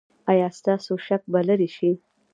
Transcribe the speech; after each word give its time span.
ایا 0.31 0.47
ستاسو 0.59 0.93
شک 1.05 1.21
به 1.31 1.39
لرې 1.47 1.69
شي؟ 1.75 1.91